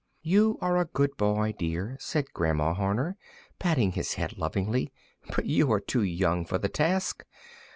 "You 0.23 0.57
are 0.61 0.77
a 0.79 0.85
good 0.85 1.15
boy, 1.15 1.53
dear," 1.59 1.95
said 1.99 2.33
grandma 2.33 2.73
Horner, 2.73 3.17
patting 3.59 3.91
his 3.91 4.15
head 4.15 4.35
lovingly, 4.35 4.91
"but 5.35 5.45
you 5.45 5.71
are 5.71 5.79
too 5.79 6.01
young 6.01 6.43
for 6.43 6.57
the 6.57 6.69
task. 6.69 7.23